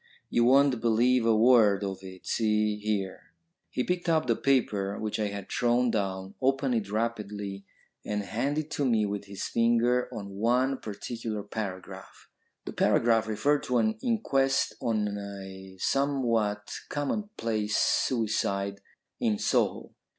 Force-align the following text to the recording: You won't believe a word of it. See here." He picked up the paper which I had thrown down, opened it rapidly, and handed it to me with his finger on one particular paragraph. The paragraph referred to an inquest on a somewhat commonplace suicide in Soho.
You 0.31 0.45
won't 0.45 0.81
believe 0.81 1.27
a 1.27 1.35
word 1.37 1.83
of 1.83 1.99
it. 2.01 2.25
See 2.25 2.75
here." 2.79 3.33
He 3.69 3.83
picked 3.83 4.09
up 4.09 4.25
the 4.25 4.35
paper 4.35 4.97
which 4.97 5.19
I 5.19 5.27
had 5.27 5.47
thrown 5.47 5.91
down, 5.91 6.33
opened 6.41 6.73
it 6.73 6.89
rapidly, 6.91 7.65
and 8.03 8.23
handed 8.23 8.65
it 8.65 8.71
to 8.71 8.85
me 8.85 9.05
with 9.05 9.25
his 9.25 9.43
finger 9.45 10.09
on 10.11 10.31
one 10.37 10.79
particular 10.79 11.43
paragraph. 11.43 12.27
The 12.65 12.73
paragraph 12.73 13.27
referred 13.27 13.61
to 13.65 13.77
an 13.77 13.95
inquest 14.01 14.73
on 14.81 15.19
a 15.19 15.77
somewhat 15.77 16.73
commonplace 16.89 17.77
suicide 17.77 18.81
in 19.19 19.37
Soho. 19.37 19.91